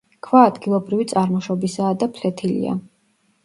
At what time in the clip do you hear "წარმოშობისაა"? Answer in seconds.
1.11-1.95